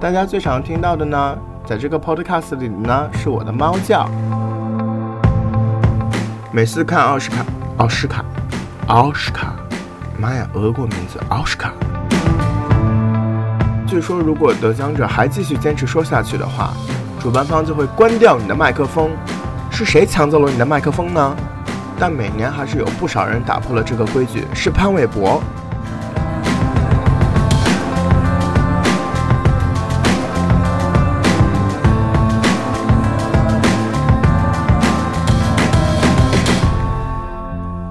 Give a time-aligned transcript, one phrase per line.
[0.00, 4.08] 大家最常听到的呢，在这个 podcast 里呢，是我的猫叫。
[6.50, 7.44] 每次看奥斯卡，
[7.76, 8.24] 奥斯卡，
[8.86, 9.52] 奥斯卡，
[10.18, 11.74] 妈呀，俄国名字奥斯卡。
[13.86, 16.72] 据说，如果得奖者还继续坚持说下去的话，
[17.20, 19.10] 主办方就会关掉你的麦克风。
[19.70, 21.36] 是谁抢走了你的麦克风呢？
[21.98, 25.42] 但每年还是有不少人打破了这个规矩，是潘玮柏。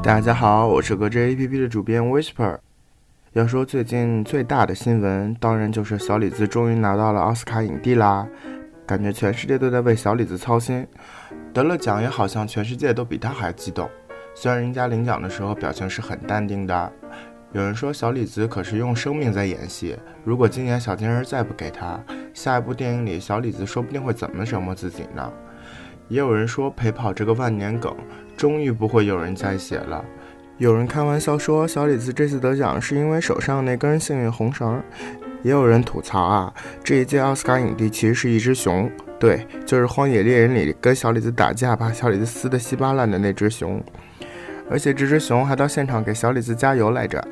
[0.10, 2.58] 大家好，我是格致 APP 的主编 Whisper。
[3.34, 8.28] 要说最近最大的新闻，当然就是小李子终于拿到了奥斯卡影帝啦！
[8.88, 10.84] 感觉全世界都在为小李子操心，
[11.54, 13.88] 得了奖也好像全世界都比他还激动。
[14.34, 16.92] 虽然人家领奖的时候表情是很淡定的，
[17.52, 19.96] 有人说小李子可是用生命在演戏。
[20.24, 25.32] 如果今年小金人再不给他，下一部电影里小李子说不定会怎么折磨自己呢？
[26.10, 27.96] 也有人说陪跑这个万年梗，
[28.36, 30.04] 终于不会有人再写了。
[30.58, 34.84] 有人开玩笑说，小李子这次得奖是因为手上那根幸运红绳。
[35.42, 43.82] 也有人吐槽啊，这一届奥斯卡影帝其实是一只熊，对，就是《荒野猎人》里跟小李子打架，把小李子撕得稀巴烂的那只熊。
[44.70, 47.26] 而且这只熊还到现场给小李子加油来着。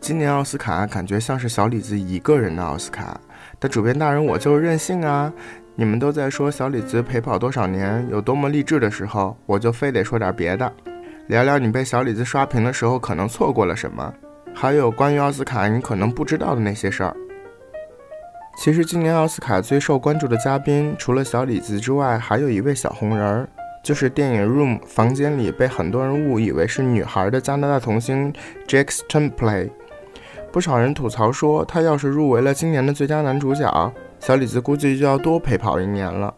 [0.00, 3.20] 今年奥斯卡感觉像是小李子一个人的奥斯卡，
[3.58, 5.30] 但主编大人我就是任性啊！
[5.80, 10.70] 你们都在说小李子陪跑多少年有多么励志的时候，我就非得说点别的。
[11.28, 14.12] 聊聊你被小李子刷屏的时候可能错过了什么，
[14.54, 17.16] 还有关于奥斯卡你可能不知道的那些事儿。
[18.58, 23.48] 其实今年奥斯卡最受关注的嘉宾，除了小李子之外，还有一位小红人儿，
[23.82, 28.30] 就是电影《Room》房间里被很多人误以为是女孩的加拿大童星
[28.68, 29.70] Jack Spenplay。
[30.52, 36.32] 不少人吐槽说，他要是入围了今年的最佳男主角，小李子估计就要多陪跑一年了。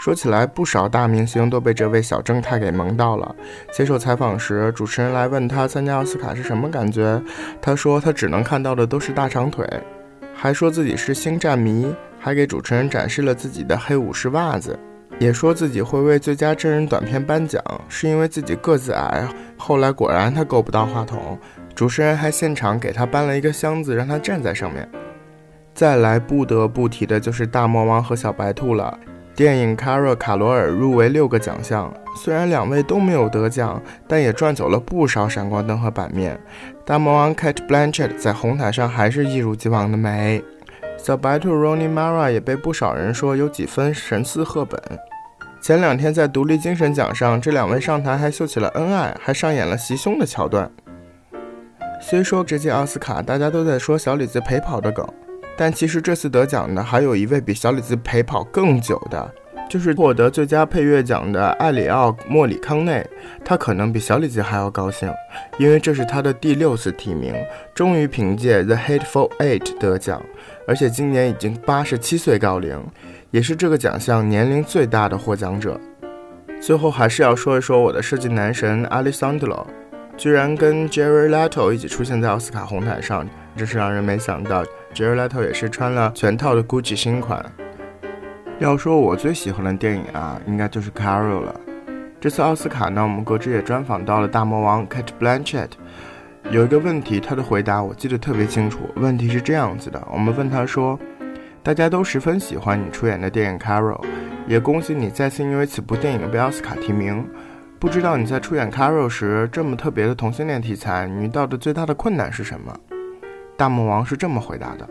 [0.00, 3.36] 说起来，不少大明星都被这位小正太给萌到了。
[3.72, 7.22] 接受采访时，主持人来问他参加奥斯卡是什么感觉，
[7.60, 9.64] 他说他只能看到的都是大长腿，
[10.34, 14.76] 还说自己是星战迷，还给主持人展示了自己的黑武士袜子，
[15.20, 19.28] 也说自己会为最佳真人短片颁奖，是因为自己个子矮。
[19.56, 21.38] 后来果然他够不到话筒，
[21.76, 24.88] 主持人还现场给他搬了一个箱子，让他站在上面。
[25.74, 28.98] 再来不得不提的就是大魔王和小白兔了。
[29.34, 36.38] 电影《卡若卡罗尔》入围六个奖项，虽然两位都没有得奖，但也赚走了不少闪光灯和版面。
[36.84, 40.44] 大魔王 Kate Blanchett 在红毯上还是一如既往的美，
[40.98, 44.78] 小白兔 Ronny Mara 也被不少人说有几分神似赫本。
[45.62, 50.70] 前两天在独立精神奖上，这两位上台还秀起了恩爱，还上演了袭胸的桥段。
[52.02, 55.06] 虽说这届奥斯卡大家都在说小李子陪跑的梗。
[55.56, 59.34] 但其实这次得奖的还有一位比小李子陪跑更久的，
[59.68, 63.06] 就是获得最佳配乐奖的艾里奥·莫里康内。
[63.44, 65.12] 他可能比小李子还要高兴，
[65.58, 67.34] 因为这是他的第六次提名，
[67.74, 70.22] 终于凭借《The Hateful Eight》得奖，
[70.66, 72.82] 而且今年已经八十七岁高龄，
[73.30, 75.78] 也是这个奖项年龄最大的获奖者。
[76.60, 79.66] 最后还是要说一说我的设计男神阿里桑德罗，
[80.16, 84.64] 居然跟 Jerry Leto 一起出现在奥斯卡红毯上，真是让人没想到。
[84.94, 87.44] J a r e Leto 也是穿了全套的 Gucci 新款。
[88.58, 91.60] 要说我最喜欢的电影啊，应该就是《Carol》了。
[92.20, 95.70] 这次奥斯卡呢，我们格之也专访到了大魔王 Kate Blanchett。
[96.50, 98.80] 有一个问题，他的回答我记得特别清楚。
[98.96, 100.98] 问题是这样子的：我们问他说，
[101.62, 104.00] 大家都十分喜欢你出演的电影《Carol》，
[104.46, 107.26] 也恭喜你再次因为此部电影被奥斯卡提名。
[107.80, 112.72] 不知道你在出演《Carol》时，这么特别的同性恋题材，你遇到的最大的困难是什么？
[113.62, 114.84] 大魔王是这么回答的：“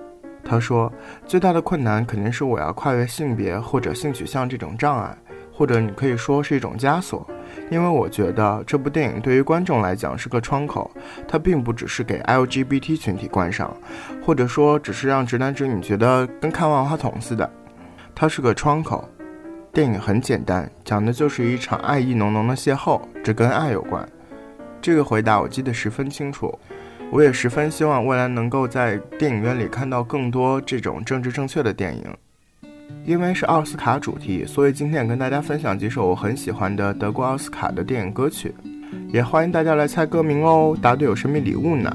[0.45, 0.89] 他说，
[1.25, 5.13] 最大的困难肯定是我要跨越性别或者性取向这种障碍，
[5.51, 7.29] 或者你可以说是一种枷锁。
[7.69, 10.89] 因为我觉得这部电影对于观众来讲是个窗口，
[11.27, 13.75] 它并不只是给 LGBT 群体观赏，
[14.23, 17.51] 或者说只是让直男直女觉得跟看万花筒似的。
[18.15, 19.03] 它是个窗口。
[19.73, 24.07] 电影很简单，讲的就是一场爱意浓浓的邂逅，这跟爱有关。
[24.81, 26.57] 这个回答我记得十分清楚。”
[27.13, 32.05] 我也十分希望未来能够在电影院里看到更多这种政治正确的电影，
[33.05, 38.55] 因为是奥斯卡主题，所以今天也跟大家分享几首我很喜欢的德国奥斯卡的电影歌曲，
[39.11, 41.93] 也欢迎大家来猜歌名哦，答对有神秘礼物呢。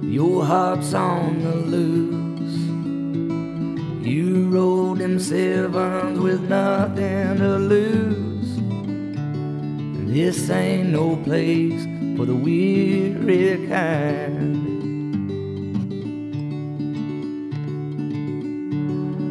[0.00, 2.05] You heart's on the loose.
[5.18, 8.56] Them with nothing to lose.
[10.12, 11.84] This ain't no place
[12.16, 14.66] for the weary kind.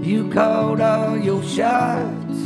[0.03, 2.37] You called all your shots,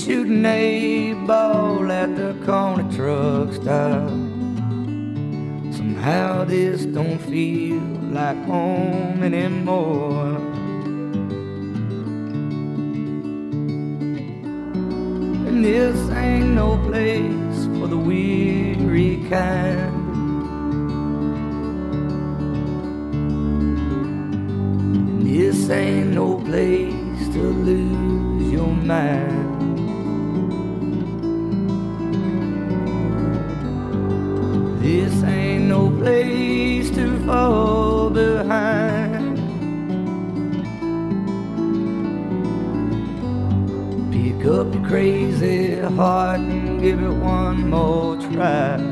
[0.00, 4.08] shooting a ball at the corner truck stop.
[5.74, 7.80] Somehow this don't feel
[8.12, 10.47] like home anymore.
[15.62, 20.06] This ain't no place for the weary kind.
[25.24, 29.48] This ain't no place to lose your mind.
[34.80, 36.47] This ain't no place
[44.88, 48.87] crazy heart and give it one more try.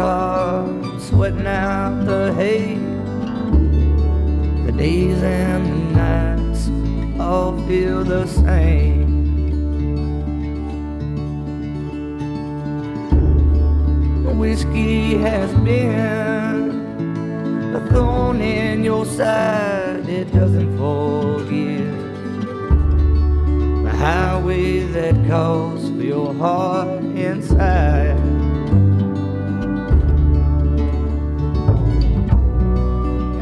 [0.00, 2.78] Sweating out the hate
[4.64, 6.70] The days and the nights
[7.20, 9.10] All feel the same.
[14.38, 16.70] Whiskey has been
[17.76, 20.08] A thorn in your side.
[20.08, 21.94] It doesn't forgive
[23.84, 28.19] the highway that calls for your heart inside.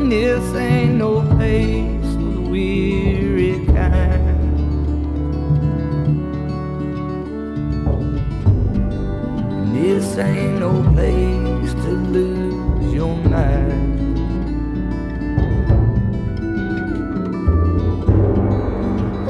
[0.08, 4.56] This ain't no place for the weary kind.
[9.52, 14.16] And this ain't no place to lose your mind.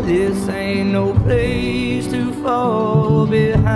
[0.07, 3.68] This ain't no place to fall behind.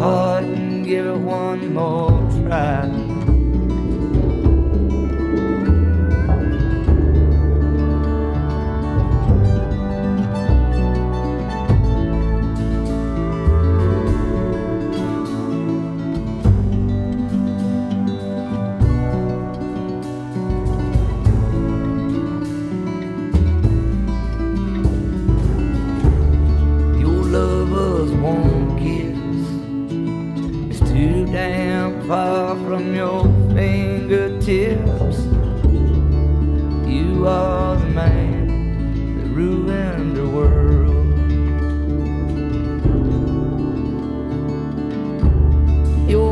[0.00, 2.09] Heart and give it one more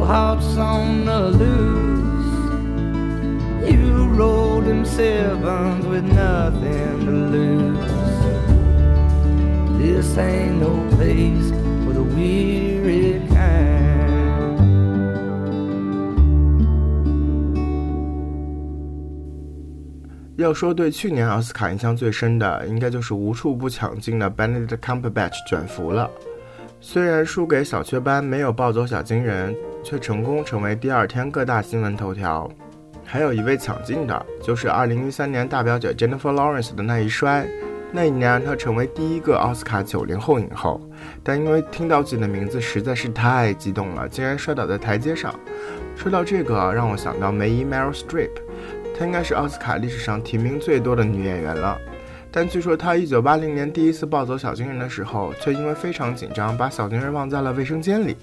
[0.08, 2.08] heart's on the loose.
[3.70, 7.76] You rolled them sevens with nothing to lose.
[9.78, 11.52] This ain't no place
[11.84, 13.68] for the weary kind.
[20.36, 26.10] 要说对去年奥斯卡印象最深的，应该就是无处不抢镜的 Benedict Cumberbatch 卷福了。
[26.80, 29.54] 虽然输给小雀斑，没有抱走小金人，
[29.88, 32.46] 却成功成为第二天各大新闻头条。
[33.06, 37.48] 还有一位抢镜的，就是2013年大表姐 Jennifer Lawrence 的那一摔。
[37.90, 40.78] 那一年，她成为第一个奥斯卡九零后影后，
[41.22, 45.34] 但因为听到自己的名字实在是太激动了，竟然摔倒在台阶上。
[45.96, 48.28] 说到这个，让我想到梅姨 Meryl Streep，
[48.94, 51.78] 她应该是奥斯卡历史上提名最多的女演员了。
[52.30, 58.14] 但据说她1980年第一次抱走小金人的时候，却因为非常紧张，把小金人忘在了卫生间里。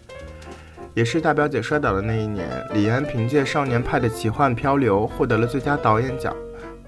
[0.95, 6.33] 也是大表姐摔倒的那一年，李安凭借《少年派的奇幻漂流》获得了最佳导演奖。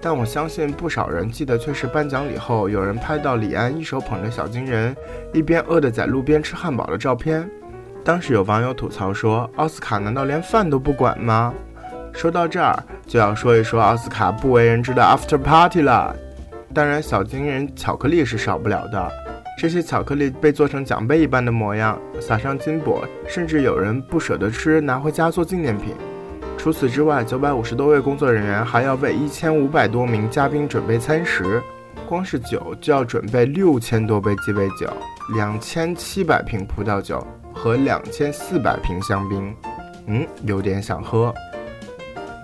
[0.00, 4.96] 但我相信不少人记得却是颁奖礼后，有人拍到李安一手捧着小金人，
[5.34, 7.46] 一边饿得在路边吃汉堡的照片。
[8.02, 11.52] 当时有网友吐槽说：“奥斯卡难道连饭都不管吗？”
[12.14, 16.16] 说到这儿，就要说一说奥斯卡不为人知的 After Party 了。
[16.72, 19.12] 当然，小金人巧克力是少不了的。
[19.58, 25.96] 这些巧克力被做成奖杯一般的模样，撒上金箔，甚至有人不舍得吃，拿回家做纪念品。
[26.56, 31.60] 除此之外，九百五十多位工作人员还要为一千五百多名嘉宾准备餐食。
[32.08, 34.88] 光是酒就要准备六千多杯鸡尾酒、
[35.34, 39.52] 两千七百瓶葡萄酒和两千四百瓶香槟。
[40.06, 41.34] 嗯，有点想喝。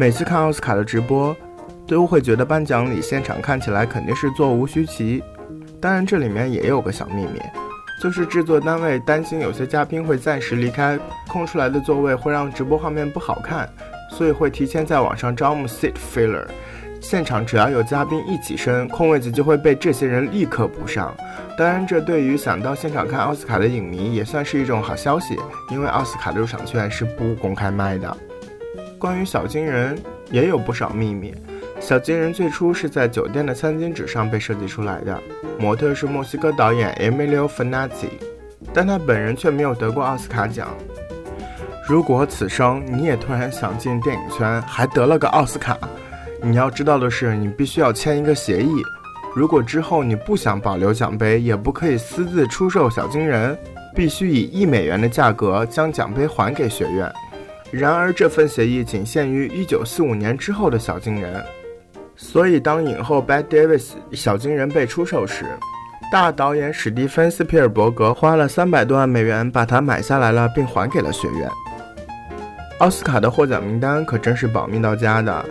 [0.00, 1.34] 每次看奥斯卡的直播，
[1.86, 5.22] 都会觉得颁奖礼现场看起来肯定是座无虚席。
[5.84, 7.38] 当然，这里面也有个小秘密，
[8.00, 10.98] 就是制作单位担心有些嘉宾会暂时离开，
[11.28, 13.68] 空出来的座位会让直播画面不好看，
[14.10, 16.46] 所以会提前在网上招募 seat filler。
[17.02, 21.14] 现场只要有嘉宾一起身，空位子就会被这些人立刻补上。
[21.58, 25.38] 当然，这对于想到现场看奥斯卡的影迷也算是一种好消息，
[25.70, 28.16] 因为奥斯卡的入场券是不公开卖的。
[28.98, 29.98] 关于小金人，
[30.30, 31.34] 也有不少秘密。
[31.84, 35.20] 小金人最初是在酒店的餐巾纸上被设计出来的，
[35.58, 38.08] 模特是墨西哥导演 Emilio Fanazzi，
[38.72, 40.74] 但他本人却没有得过奥斯卡奖。
[41.86, 45.76] 如果此生你也突然想进电影圈，还得了个奥斯卡，
[46.40, 48.82] 你要知道的是，你必须要签一个协议，
[49.36, 53.54] 如果之后你不想保留奖杯，也不可以私自出售小金人，
[53.94, 57.12] 必须以一美元的价格将奖杯还给学院。
[57.70, 61.44] 然而，这份协议仅限于1945年之后的小金人。
[62.16, 65.44] 所以，当影后 Bette Davis 小金人被出售时，
[66.12, 71.48] 大导演史蒂芬斯皮尔伯格花了三百多万美元把它买下来了，并还给了学院。
[72.78, 75.44] 奥斯卡的获奖名单可真是保密到家的，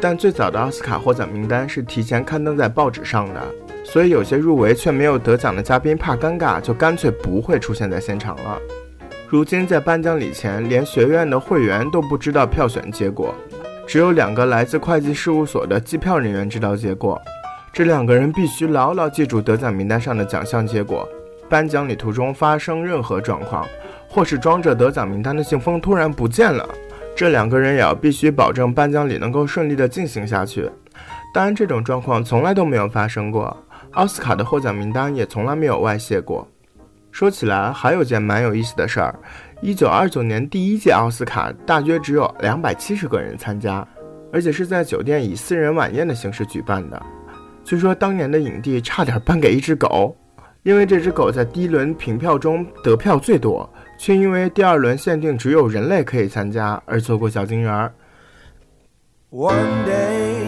[0.00, 3.40] 但最早的奥斯卡获奖名单是提前刊登在报纸上的，
[3.84, 8.58] 所以有些入围却没有得奖的嘉宾怕尴尬，就干脆不会出现在现场了。
[9.28, 13.34] 如今在颁奖礼前，连学院的会员都不知道票选结果。
[13.86, 17.20] 只有两个来自会计事务所的计票人员知道结果，
[17.72, 21.08] 这两个人必须牢牢记住得奖名单上的奖项结果。
[21.48, 23.66] 颁奖礼途中发生任何状况，
[24.08, 26.66] 或是装着得奖名单的信封突然不见了，
[27.14, 30.68] 这两个人也要必须保证颁奖礼能够顺利的进行下去。
[31.34, 33.56] 当然，这种状况从来都没有发生过，
[33.92, 36.48] 奥斯卡的获奖名单也从来没有外泄过。
[37.12, 39.14] 说起来，还有件蛮有意思的事儿。
[39.64, 43.82] 一九二九年第一届奥斯卡大约只有两百七十个人参加，
[44.30, 47.02] 而且是在酒店以私人晚宴的形式举办的。
[47.64, 50.14] 据说当年的影帝差点颁给一只狗，
[50.64, 53.66] 因为这只狗在第一轮凭票中得票最多，
[53.98, 57.90] 却因为第二轮限定只有人类可以参加而错过小金人儿。
[59.30, 60.44] One day,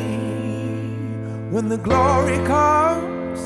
[1.50, 3.40] when the glory comes,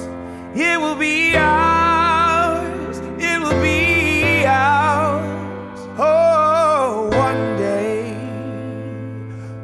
[0.53, 2.99] it will be ours.
[3.21, 5.10] It will be ours.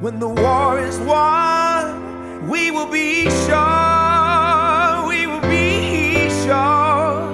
[0.07, 5.09] When the war is won, we will be sure.
[5.09, 7.27] We will be sure.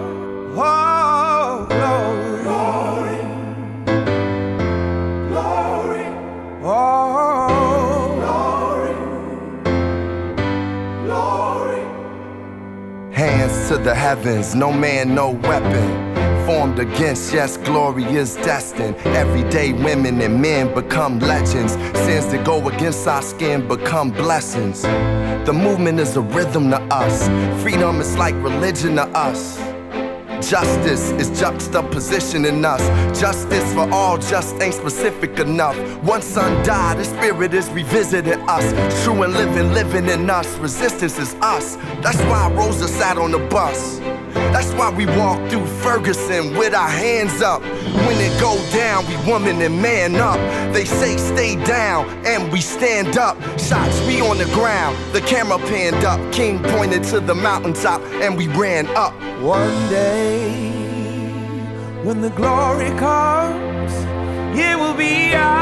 [0.56, 3.18] Oh, glory,
[5.28, 6.06] glory,
[6.64, 8.94] oh, glory,
[11.04, 11.82] glory.
[13.12, 16.11] Hands to the heavens, no man, no weapon.
[16.46, 18.96] Formed against, yes, glory is destined.
[19.06, 21.74] Everyday women and men become legends.
[22.04, 24.82] Sins that go against our skin become blessings.
[24.82, 27.28] The movement is a rhythm to us.
[27.62, 29.61] Freedom is like religion to us.
[30.42, 32.82] Justice is juxtaposition in us.
[33.18, 35.76] Justice for all just ain't specific enough.
[36.02, 39.04] One son died, the spirit is revisiting us.
[39.04, 40.46] True and living, living in us.
[40.58, 41.76] Resistance is us.
[42.02, 44.00] That's why Rosa sat on the bus.
[44.52, 47.62] That's why we walk through Ferguson with our hands up.
[47.62, 50.36] When it go down, we woman and man up.
[50.74, 53.40] They say stay down, and we stand up.
[53.58, 56.20] Shots we on the ground, the camera panned up.
[56.32, 59.14] King pointed to the mountaintop, and we ran up.
[59.40, 59.70] One
[60.32, 60.72] day,
[62.06, 63.92] when the glory comes,
[64.66, 65.61] it will be ours.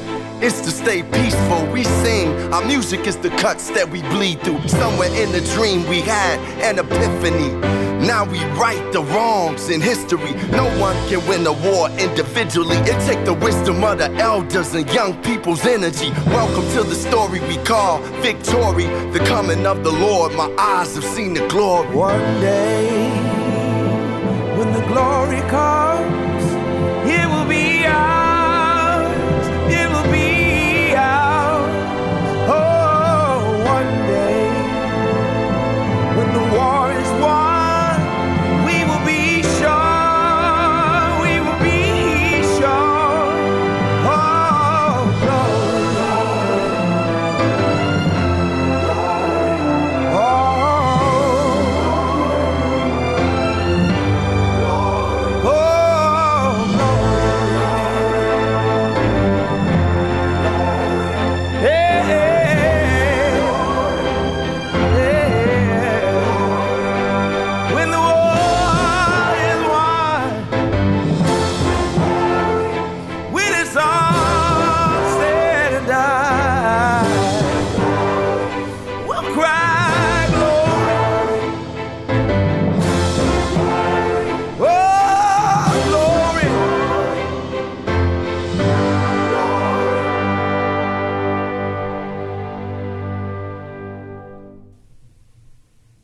[0.43, 1.67] It's to stay peaceful.
[1.67, 2.29] We sing.
[2.51, 4.67] Our music is the cuts that we bleed through.
[4.67, 7.51] Somewhere in the dream we had an epiphany.
[8.07, 10.33] Now we right the wrongs in history.
[10.49, 12.77] No one can win a war individually.
[12.77, 16.09] It take the wisdom of the elders and young people's energy.
[16.25, 18.87] Welcome to the story we call victory.
[19.11, 20.33] The coming of the Lord.
[20.33, 21.95] My eyes have seen the glory.
[21.95, 23.11] One day,
[24.57, 25.70] when the glory comes,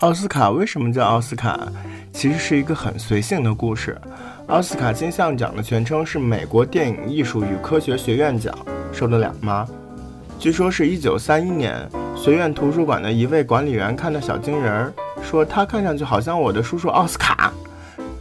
[0.08, 1.60] 奥斯卡为什么叫奥斯卡？
[2.14, 4.00] 其实是一个很随性的故事。
[4.48, 8.58] 奥斯卡金像奖的全称是美国电影艺术与科学学院奖，
[8.94, 9.68] 受得了吗？
[10.40, 11.76] 据说是一九三一年，
[12.16, 17.52] 学院图书馆的一位管理员看到小金人儿，说他看上去好像我的叔叔奥斯卡。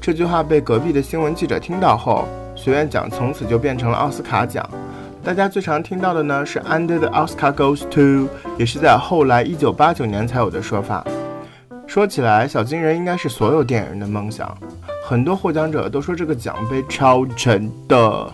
[0.01, 4.69] 这句话被隔壁的新闻记者听到后，学院奖从此就变成了奥斯卡奖。
[5.23, 11.07] 大家最常听到的呢是 Under the Oscar goes to，也是在后来一九八九年才有的说法。
[11.87, 14.57] 说起来，小金人应该是所有电影人的梦想。
[15.05, 18.31] 很多获奖者都说这个奖杯超沉的，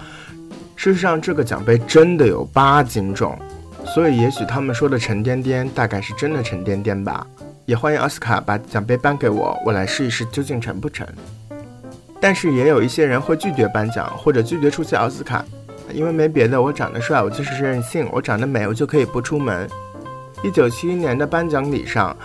[0.75, 3.39] 事实上，这个奖杯真的有八斤重，
[3.95, 7.27] 所以也许他们说的沉甸甸，大概是真的沉甸甸吧。
[7.67, 11.07] 也欢迎奥斯卡把奖杯颁给我，我来试一试究竟沉不沉。
[12.21, 15.45] 但是也有一些人会拒绝颁奖，或者拒绝出席奥斯卡，
[15.93, 19.69] 因为没别的，我长得帅，我就是任性；我长得美，我就可以不出门。
[20.43, 22.17] 一九七一年的颁奖礼上。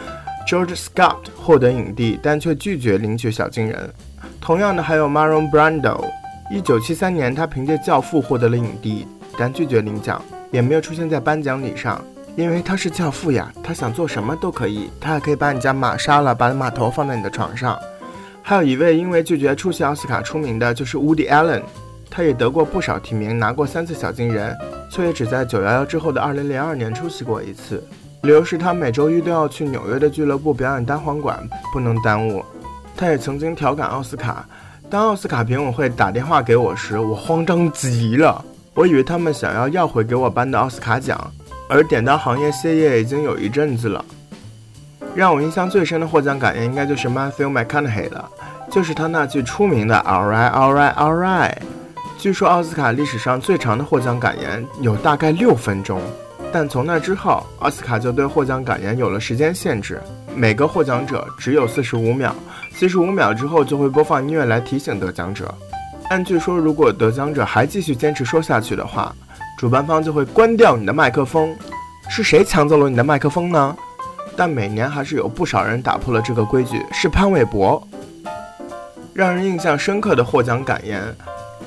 [0.48, 3.94] George Scott 获得影帝，但却拒绝领取小金人。
[4.40, 6.06] 同样的还有 Marlon Brando，
[6.50, 9.06] 一九七三年他凭借《教父》获得了影帝，
[9.38, 12.02] 但拒绝领奖，也没有出现在颁奖礼上，
[12.38, 17.78] 因为他是教父呀，他想做什么都可以，他还可以把你家马杀了，把码头放在你的床上。
[18.42, 21.64] 还有一位因为拒绝出席奥斯卡出名的，就是 Woody Allen，
[22.10, 24.56] 他也得过不少提名，拿过三次小金人，
[24.90, 27.84] 却也只在九幺幺之后的二零零二年出席过一次。
[28.22, 31.40] 理由是他每周一都要去纽约的俱乐部表演单簧管，
[31.72, 32.44] 不能耽误。
[32.96, 34.46] 他也曾经调侃奥斯卡，
[34.90, 41.32] 当奥斯卡评委会打电话给我时，我慌张极了，我以为他们想要要回给我颁的奥斯卡奖，
[41.70, 44.04] 而典当行业歇业已经有一阵子了。
[45.14, 48.30] 让我印象最深的获奖感言应该就是 Matthew McConaughey 了，
[48.70, 51.56] 就是他那句出名的 All right, all right, all right。
[52.18, 56.02] 据说奥斯卡历史上最长的获奖感言有大概六分钟。
[56.52, 60.02] 但从那之后，奥斯卡就对获奖感言有了时间限制，
[60.36, 62.34] 每个获奖者只有四十五秒，
[62.74, 65.54] 四十五秒之后就会播放音乐来提醒得奖者。
[66.10, 69.14] 但据说，如果得奖者还继续坚持说下去的话，
[69.58, 71.56] 主办方就会关掉你的麦克风。
[72.10, 73.76] 是谁抢走了你的麦克风呢？
[74.38, 77.86] 但每年还是有不少人打破了这个规矩，是潘玮柏。
[79.14, 81.04] 让人印象深刻的获奖感言，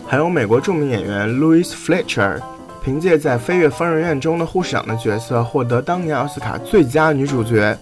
[0.07, 2.41] 还有美国著名演员 Louis Fletcher。
[2.83, 7.77] 凭借在《飞越疯人院》中的护士长的角色获得当年奥斯卡最佳女主角，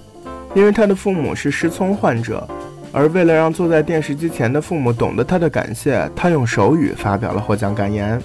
[0.55, 2.47] 因为她的父母是失聪患者，
[2.93, 8.21] 而为了让坐在电视机前的父母懂得她的感谢，她用手语发表了获奖感言。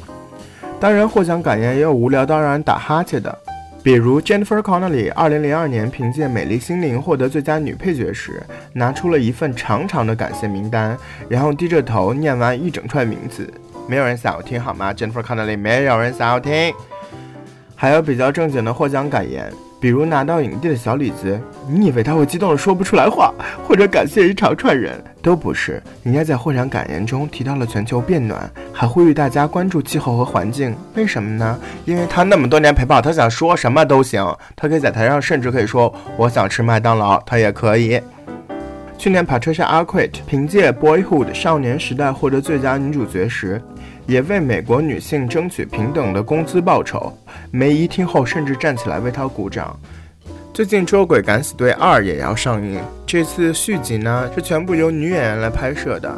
[0.79, 3.37] 当然，获奖感言也有无聊到让人打哈欠的，
[3.83, 10.97] 比如 Jennifer Connelly 2002年凭借《美丽心灵》获得最佳女配角时，拿出了一份长长的感谢名单，
[11.29, 13.47] 然后低着头念完一整串名字。
[13.87, 16.73] 没有人想要听好吗？Jennifer Connelly，没有人想要听。
[17.75, 23.33] 还有比较正经的获奖感言，比如拿到影帝的小李子，你以为他会激动的说不出来话，
[23.67, 25.03] 或者感谢一长串人？
[25.21, 30.73] 都不是，人家在获奖感言中提到了全球变暖，还呼吁大家关注气候和环境。
[30.95, 31.59] 为什么呢？
[31.83, 34.25] 因为他那么多年陪跑，他想说什么都行。
[34.55, 38.01] 他可以在台上，甚至可以说我想吃麦当劳，他也可以。
[39.03, 43.61] 去年 Patricia Arquette 凭借《Boyhood》少年时代获得最佳女主角时。
[44.05, 47.11] 也为美国女性争取平等的工资报酬。
[47.51, 49.77] 梅姨听后甚至站起来为她鼓掌。
[50.53, 56.09] 最近《捉鬼敢死队二》也要上映，这次续集呢是全部由女演员来拍摄的，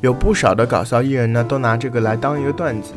[0.00, 2.92] 有不少的搞笑艺人呢都拿这个来当一个段子，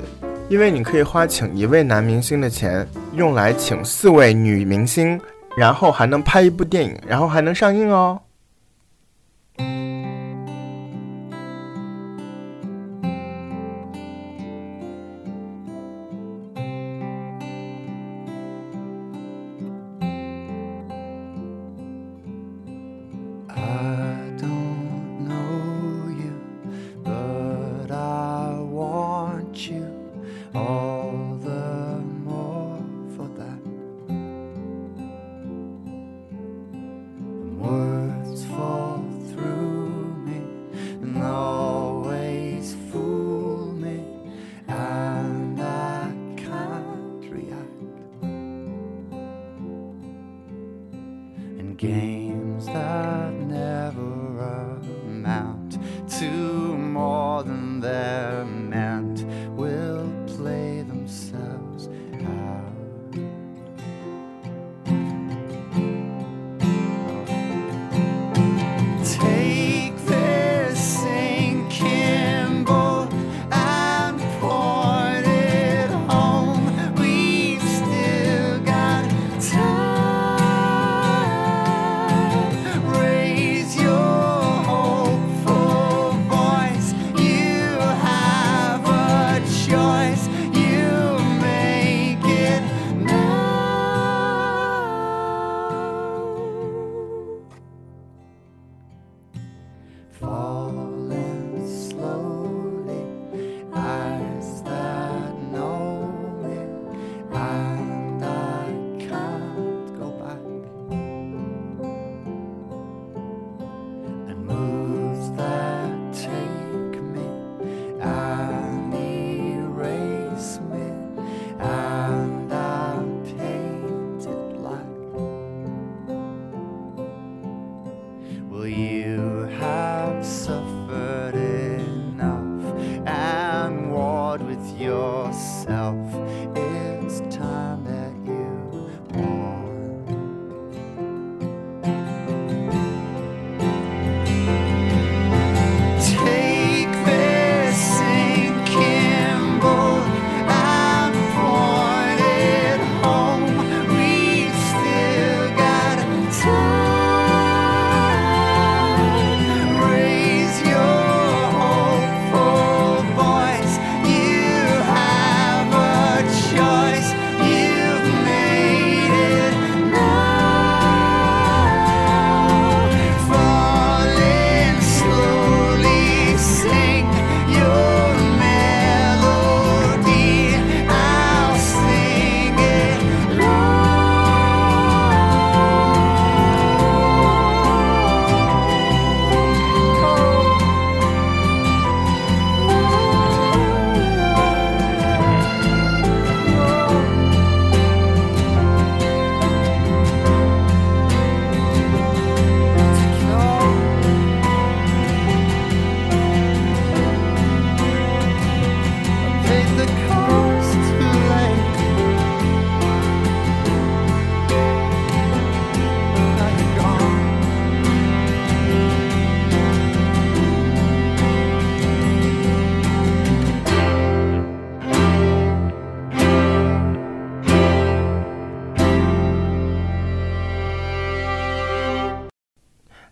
[0.50, 5.22] 因为你可以花请一位男明星的钱，用来请四位女明星，
[5.56, 8.20] 然后还能拍一部电影，然后还能上映哦。
[51.78, 53.45] Games that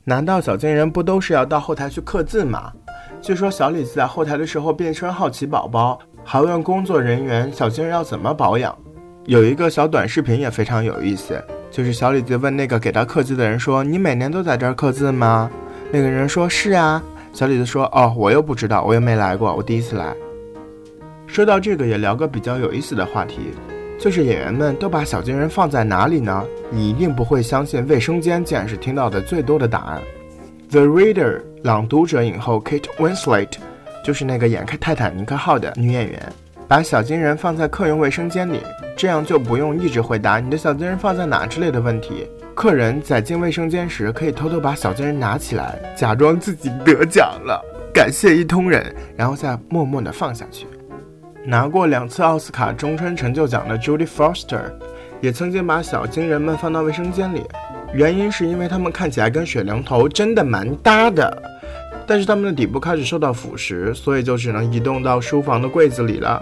[0.05, 2.73] 难道小金人不都是要到后台去刻字吗？
[3.21, 8.77] 据说小李子在后台的时候变身好奇宝宝，还问工作人员小金人要怎么保养。
[9.23, 15.49] 有一个小短视频也非常有意思，就是小李子问那个给他刻字的人说：“你每年都在这儿刻字吗？”
[15.89, 20.13] 那个人说：“是啊。”小李子说：“哦，我又不知道，我又没来过，我第一次来。”
[21.25, 23.51] 说到这个，也聊个比较有意思的话题。
[24.03, 26.43] 就是演员们都把小金人放在哪里呢？
[26.69, 30.01] 你一定不会相信，卫生间竟然是听到的最多的答案。
[30.69, 33.47] The Reader 朗读者影后 Kate Winslet
[34.03, 36.21] 就是那个演开泰坦尼克号的女演员，
[36.67, 38.59] 把小金人放在客用卫生间里，
[38.97, 42.27] 这样就不用一直回答你的小金人放在哪之类的问题。
[42.53, 47.63] 客人在进卫生间时，可以偷偷把小金人拿起来，假装自己得奖了，
[47.93, 50.67] 感谢一通人，然后再默默地放下去。
[51.45, 54.71] 拿过两次奥斯卡终身成就奖的 Judy Foster，
[55.19, 57.43] 也曾经把小金人们放到卫生间里，
[57.93, 61.43] 原因是因为他们看起来跟水龙头真的蛮搭的，
[62.07, 66.41] 但是他们的底部开始受到腐蚀，所以就只能移动到书房的柜子里了。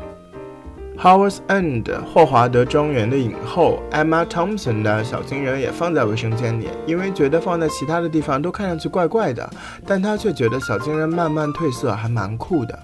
[0.99, 9.49] Howard's End 霍华德庄园的影后 Emma Thompson 的小金人也放在卫生间里，因为觉得放在其他的地方都看上去怪怪的，
[9.87, 12.77] 但她却觉得小金人慢慢褪色还蛮酷的。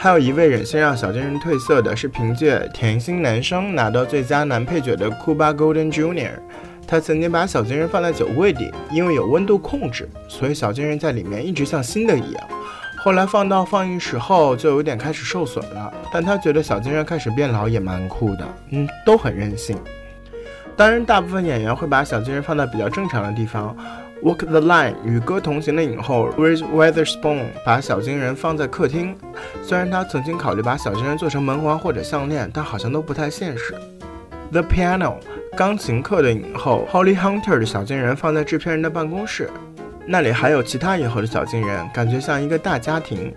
[0.00, 6.30] 还有一位忍心让小金人褪色的是凭借《甜心男生》拿到最佳男配角的 Cuba Golden Jr.，
[6.86, 12.48] 他曾经把小金人放在酒柜里，因为有温度控制，所以小金人在里面一直像新的一样。
[12.98, 19.76] 后来放到放映室后就有点开始受损了，但他觉得小金人开始变老也蛮酷的，嗯，都很任性。
[20.76, 23.76] 当然，大部分演员会把小金人放在比较正常的地方。
[24.22, 29.16] Walk the Line 与歌同行的影后 Reese Witherspoon 把小金人放在客厅，
[29.62, 33.74] 虽然她曾经考虑把小金人做成门环或者项链，但好像都不太现实。
[34.50, 35.14] The Piano
[35.56, 39.48] 钢琴课的影后 Holly Hunter 的小金人放在制片人的办公室，
[40.04, 43.32] 那里还有其他影后的小金人，感觉像一个大家庭。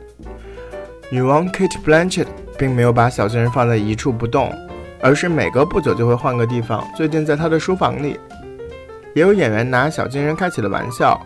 [1.12, 4.52] 女王 Kate Blanchett 并没有把小金人放在一处不动，
[5.00, 6.84] 而是每隔不久就会换个地方。
[6.96, 8.20] 最近在她的书房里。
[9.14, 11.20] 也有演员拿小金人开起了玩笑，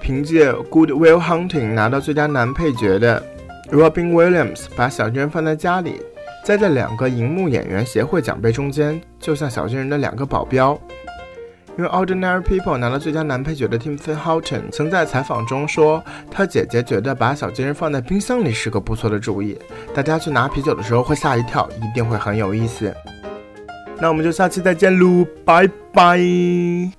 [0.00, 3.22] 凭借《Good Will Hunting》拿到最佳男配角的
[3.70, 6.00] Robin Williams 把小金人放在家里，
[6.44, 10.78] 栽在两个荧幕演员协会奖杯中间，就像小金人的两个保镖。
[11.78, 19.58] 因为《Ordinary People》拿了最佳男配角的 Timothy Houghton 曾在采访中说，他姐姐觉得把小金人放在冰箱里是个不错的主意，
[19.92, 22.90] 大家去拿啤酒的时候会吓一跳，一定会很有意思。
[24.00, 26.95] 那我们就下期再见喽，拜拜。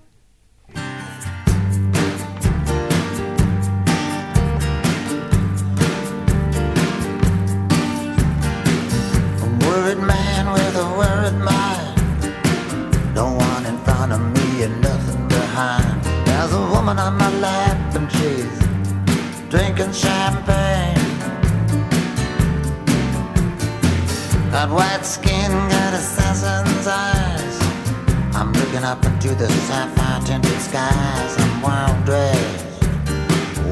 [29.30, 31.38] Into the sapphire tinted skies.
[31.38, 32.66] I'm wild dressed,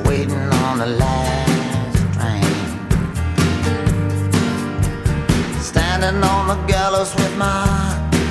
[0.05, 2.43] waiting on the last train.
[5.61, 7.67] Standing on the gallows with my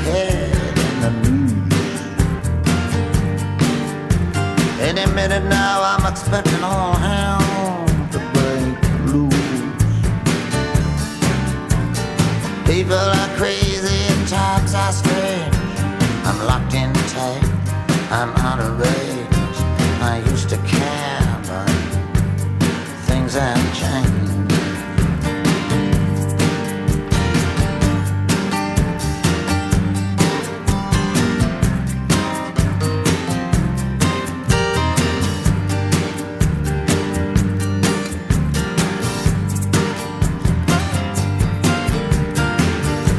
[0.04, 2.00] head in the noose.
[4.80, 8.76] Any minute now, I'm expecting all hell to break
[9.12, 9.62] loose.
[12.66, 13.73] People are crazy
[20.54, 21.42] to care,
[23.06, 24.10] things have changed.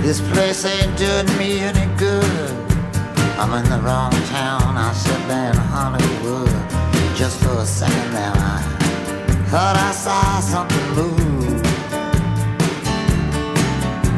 [0.04, 2.52] This place ain't doing me any good.
[3.38, 4.65] I'm in the wrong town.
[7.66, 8.62] For there, I
[9.50, 11.64] thought I saw something move.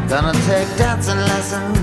[0.10, 1.80] Gonna take dancing lessons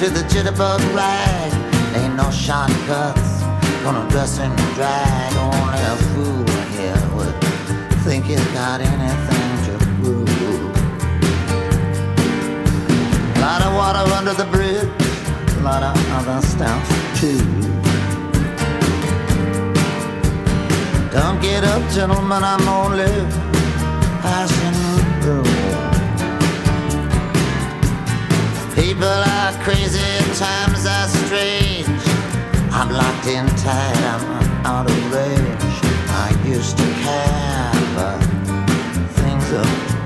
[0.00, 1.52] to the jitterbug rag.
[1.96, 3.40] Ain't no shortcuts.
[3.84, 5.32] Gonna dress in drag.
[5.48, 6.44] Only a fool
[6.76, 7.34] here would
[8.04, 10.28] think he's got anything to prove.
[13.40, 14.90] Lot of water under the bridge,
[15.56, 16.84] a lot of other stuff
[17.18, 17.77] too.
[21.10, 23.06] Don't get up, gentlemen, I'm only
[24.20, 24.78] passing
[25.22, 25.42] through.
[28.74, 29.98] People are crazy,
[30.34, 31.88] times are strange.
[32.70, 35.76] I'm locked in tight, I'm out of range.
[36.10, 38.18] I used to care, but
[39.16, 39.97] things are